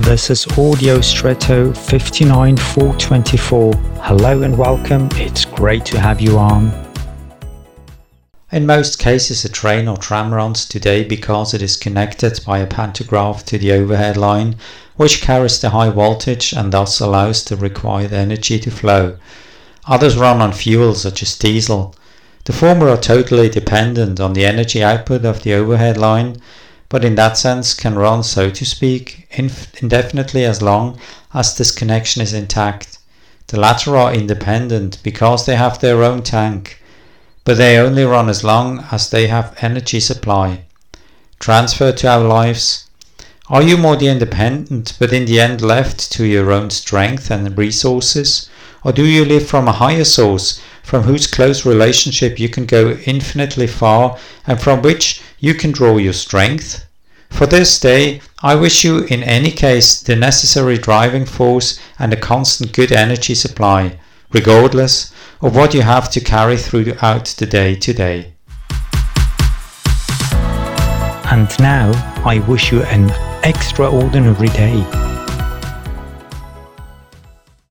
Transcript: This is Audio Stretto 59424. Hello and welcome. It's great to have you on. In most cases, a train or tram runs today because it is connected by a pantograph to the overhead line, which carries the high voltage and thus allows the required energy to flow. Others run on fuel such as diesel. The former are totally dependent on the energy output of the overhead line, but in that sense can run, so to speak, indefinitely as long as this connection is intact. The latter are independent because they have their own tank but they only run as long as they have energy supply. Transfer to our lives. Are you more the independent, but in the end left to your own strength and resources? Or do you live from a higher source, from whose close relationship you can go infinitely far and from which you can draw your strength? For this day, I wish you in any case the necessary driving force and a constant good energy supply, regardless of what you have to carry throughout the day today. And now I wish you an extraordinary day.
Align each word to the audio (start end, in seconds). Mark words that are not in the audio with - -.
This 0.00 0.30
is 0.30 0.46
Audio 0.56 1.02
Stretto 1.02 1.74
59424. 1.74 3.74
Hello 4.00 4.42
and 4.42 4.56
welcome. 4.56 5.10
It's 5.12 5.44
great 5.44 5.84
to 5.84 6.00
have 6.00 6.22
you 6.22 6.38
on. 6.38 6.72
In 8.50 8.64
most 8.64 8.98
cases, 8.98 9.44
a 9.44 9.50
train 9.50 9.86
or 9.86 9.98
tram 9.98 10.32
runs 10.32 10.64
today 10.64 11.04
because 11.04 11.52
it 11.52 11.60
is 11.60 11.76
connected 11.76 12.40
by 12.46 12.60
a 12.60 12.66
pantograph 12.66 13.44
to 13.44 13.58
the 13.58 13.72
overhead 13.72 14.16
line, 14.16 14.56
which 14.96 15.20
carries 15.20 15.60
the 15.60 15.68
high 15.68 15.90
voltage 15.90 16.54
and 16.54 16.72
thus 16.72 16.98
allows 16.98 17.44
the 17.44 17.56
required 17.56 18.14
energy 18.14 18.58
to 18.58 18.70
flow. 18.70 19.18
Others 19.86 20.16
run 20.16 20.40
on 20.40 20.54
fuel 20.54 20.94
such 20.94 21.22
as 21.22 21.36
diesel. 21.36 21.94
The 22.44 22.54
former 22.54 22.88
are 22.88 22.96
totally 22.96 23.50
dependent 23.50 24.18
on 24.18 24.32
the 24.32 24.46
energy 24.46 24.82
output 24.82 25.26
of 25.26 25.42
the 25.42 25.52
overhead 25.52 25.98
line, 25.98 26.40
but 26.90 27.04
in 27.04 27.14
that 27.14 27.38
sense 27.38 27.72
can 27.72 27.94
run, 27.94 28.22
so 28.22 28.50
to 28.50 28.66
speak, 28.66 29.26
indefinitely 29.32 30.44
as 30.44 30.60
long 30.60 30.98
as 31.32 31.56
this 31.56 31.70
connection 31.70 32.20
is 32.20 32.34
intact. 32.34 32.98
The 33.46 33.58
latter 33.58 33.96
are 33.96 34.12
independent 34.12 34.98
because 35.02 35.46
they 35.46 35.56
have 35.56 35.80
their 35.80 36.04
own 36.04 36.22
tank 36.22 36.80
but 37.44 37.56
they 37.56 37.78
only 37.78 38.04
run 38.04 38.28
as 38.28 38.44
long 38.44 38.84
as 38.92 39.10
they 39.10 39.26
have 39.26 39.56
energy 39.60 39.98
supply. 39.98 40.60
Transfer 41.38 41.90
to 41.90 42.08
our 42.08 42.22
lives. 42.22 42.84
Are 43.48 43.62
you 43.62 43.76
more 43.76 43.96
the 43.96 44.08
independent, 44.08 44.94
but 44.98 45.12
in 45.12 45.24
the 45.24 45.40
end 45.40 45.60
left 45.60 46.12
to 46.12 46.24
your 46.24 46.52
own 46.52 46.70
strength 46.70 47.30
and 47.30 47.56
resources? 47.56 48.48
Or 48.84 48.92
do 48.92 49.04
you 49.04 49.24
live 49.24 49.46
from 49.46 49.66
a 49.66 49.72
higher 49.72 50.04
source, 50.04 50.60
from 50.82 51.02
whose 51.04 51.26
close 51.26 51.66
relationship 51.66 52.38
you 52.38 52.48
can 52.48 52.66
go 52.66 52.98
infinitely 53.06 53.66
far 53.66 54.18
and 54.46 54.60
from 54.60 54.82
which 54.82 55.22
you 55.38 55.54
can 55.54 55.72
draw 55.72 55.96
your 55.96 56.12
strength? 56.12 56.86
For 57.30 57.46
this 57.46 57.80
day, 57.80 58.20
I 58.42 58.54
wish 58.54 58.84
you 58.84 59.04
in 59.04 59.22
any 59.22 59.50
case 59.50 60.02
the 60.02 60.16
necessary 60.16 60.76
driving 60.76 61.24
force 61.24 61.80
and 61.98 62.12
a 62.12 62.16
constant 62.16 62.72
good 62.72 62.92
energy 62.92 63.34
supply, 63.34 63.98
regardless 64.32 65.12
of 65.40 65.56
what 65.56 65.74
you 65.74 65.82
have 65.82 66.10
to 66.10 66.20
carry 66.20 66.56
throughout 66.56 67.26
the 67.38 67.46
day 67.46 67.74
today. 67.74 68.34
And 71.32 71.48
now 71.60 71.92
I 72.24 72.44
wish 72.46 72.72
you 72.72 72.82
an 72.82 73.10
extraordinary 73.44 74.48
day. 74.48 75.19